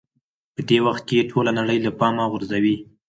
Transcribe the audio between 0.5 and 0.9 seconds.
په دې